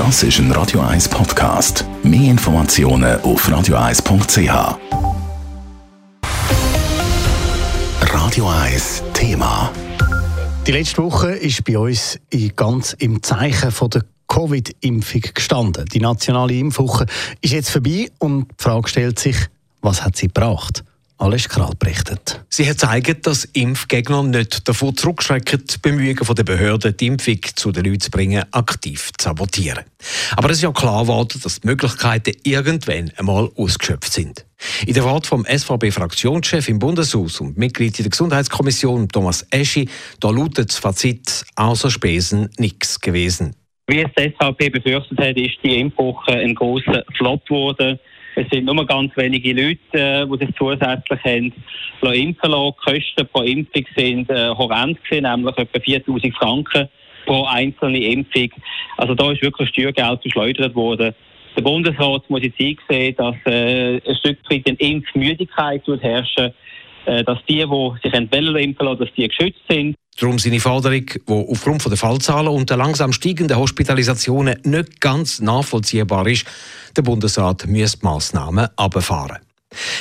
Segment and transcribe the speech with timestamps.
[0.00, 1.84] Das ist ein Radio 1 Podcast.
[2.02, 4.78] Mehr Informationen auf radio1.ch.
[8.00, 9.70] Radio 1 Thema.
[10.66, 12.18] Die letzte Woche ist bei uns
[12.56, 15.84] ganz im Zeichen der Covid-Impfung gestanden.
[15.92, 17.04] Die nationale Impfwoche
[17.42, 19.36] ist jetzt vorbei und die Frage stellt sich,
[19.82, 20.82] was hat sie gebracht?
[21.20, 22.42] Alles Kral berichtet.
[22.48, 27.72] Sie hat gezeigt, dass Impfgegner nicht davor zurückschrecken, die Bemühungen der Behörden, die Impfung zu
[27.72, 29.84] den Leuten zu bringen, aktiv zu sabotieren.
[30.34, 34.46] Aber es ist ja klar geworden, dass die Möglichkeiten irgendwann einmal ausgeschöpft sind.
[34.86, 40.30] In der Worten vom SVB-Fraktionschef im Bundeshaus und Mitglied in der Gesundheitskommission Thomas Eschi, da
[40.30, 43.54] lautet das Fazit außer Spesen nichts gewesen.
[43.88, 47.98] Wie es die SVP befürchtet hat, ist die Impfwoche ein großer Flop geworden.
[48.36, 51.52] Es sind nur ganz wenige Leute, äh, die sich zusätzlich haben
[52.02, 52.74] impfen lassen.
[52.86, 56.88] Die Kosten pro Impfung sind äh, horrend gewesen, nämlich etwa 4000 Franken
[57.26, 58.50] pro einzelne Impfung.
[58.96, 61.14] Also da ist wirklich Steuergeld verschleudert worden.
[61.56, 66.52] Der Bundesrat muss jetzt einsehen, dass äh, ein Stück weit eine Impfmüdigkeit herrschen
[67.06, 69.96] dass die, die sich impfen lassen, dass die geschützt sind.
[70.18, 76.26] Darum seine Forderung, die aufgrund der Fallzahlen und der langsam steigenden Hospitalisationen nicht ganz nachvollziehbar
[76.26, 76.44] ist,
[76.96, 79.38] der Bundesrat müsste Massnahmen abfahren.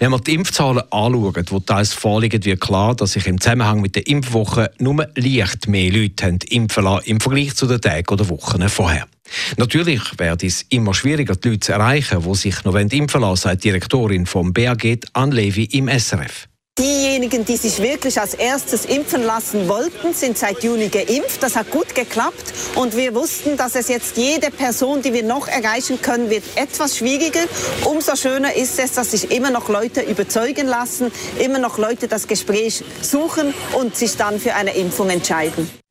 [0.00, 3.94] Wenn wir die Impfzahlen anschauen, die teils vorliegen, wird klar, dass sich im Zusammenhang mit
[3.94, 8.28] der Impfwoche nur leicht mehr Leute haben impfen lassen im Vergleich zu den Tagen oder
[8.28, 9.06] Wochen vorher.
[9.56, 13.64] Natürlich wird es immer schwieriger, die Leute zu erreichen, die sich noch impfen lassen sagt
[13.64, 16.48] Direktorin vom BAG, Anne Levi im SRF.
[16.78, 21.42] Diejenigen, die sich wirklich als erstes impfen lassen wollten, sind seit Juni geimpft.
[21.42, 22.54] Das hat gut geklappt.
[22.76, 26.96] Und wir wussten, dass es jetzt jede Person, die wir noch erreichen können, wird etwas
[26.96, 27.44] schwieriger.
[27.84, 32.26] Umso schöner ist es, dass sich immer noch Leute überzeugen lassen, immer noch Leute das
[32.26, 35.81] Gespräch suchen und sich dann für eine Impfung entscheiden.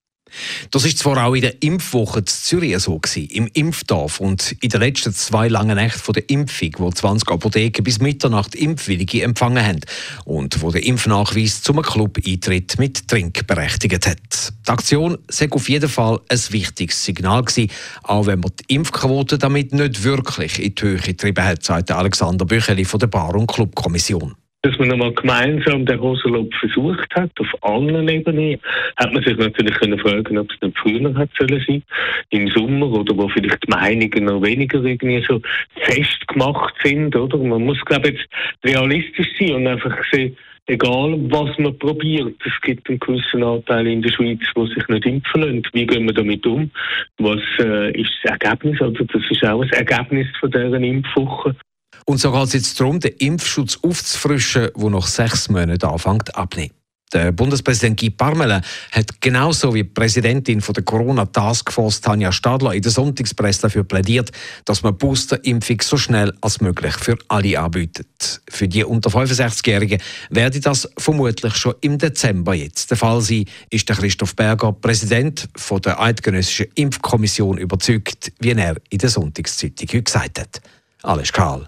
[0.72, 4.70] Das ist zwar auch in der Impfwoche in Zürich so gewesen, im Impfdorf und in
[4.70, 9.82] den letzten zwei langen Nächten der Impfung, wo 20 Apotheken bis Mitternacht Impfwillige empfangen haben
[10.24, 14.54] und wo der Impfnachweis zum Club-Eintritt mit Trink berechtigt hat.
[14.66, 17.70] Die Aktion sei auf jeden Fall ein wichtiges Signal gewesen,
[18.04, 22.46] auch wenn man die Impfquote damit nicht wirklich in die Höhe getrieben hat, sagt Alexander
[22.46, 27.48] Bücheli von der Bar- und Clubkommission dass man nochmal gemeinsam den Rosenlob versucht hat, auf
[27.62, 28.60] allen Ebenen,
[28.96, 31.84] hat man sich natürlich können fragen, ob es nicht früher hat sollen sein,
[32.30, 35.42] im Sommer, oder wo vielleicht die Meinungen noch weniger irgendwie so
[35.82, 37.38] festgemacht sind, oder?
[37.38, 38.30] Man muss, glaube ich, jetzt
[38.64, 44.04] realistisch sein und einfach sehen, egal was man probiert, es gibt einen gewissen Anteil in
[44.04, 45.74] der Schweiz, der sich nicht impfen lässt.
[45.74, 46.70] Wie gehen wir damit um?
[47.18, 48.80] Was äh, ist das Ergebnis?
[48.80, 51.56] Also das ist auch ein Ergebnis von dieser Impfwoche.
[52.06, 56.74] Und so geht es jetzt darum, den Impfschutz aufzufrischen, der nach sechs Monaten anfängt abnehmen.
[57.13, 62.74] Der Bundespräsident Guy Parmelin hat genauso wie die Präsidentin von der Corona Taskforce Tanja Stadler
[62.74, 64.31] in der Sonntagspresse dafür plädiert,
[64.63, 68.41] dass man Boosterimpfung so schnell als möglich für alle anbietet.
[68.50, 73.90] Für die unter 65-Jährigen werde das vermutlich schon im Dezember jetzt der Fall sein, ist
[73.90, 80.03] der Christoph Berger, Präsident von der Eidgenössischen Impfkommission, überzeugt, wie er in der Sonntagszeitung heute
[80.03, 80.62] gesagt hat.
[81.03, 81.68] Alles Karl,